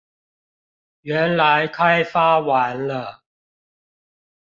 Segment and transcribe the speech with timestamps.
[1.01, 3.21] 原來開發完了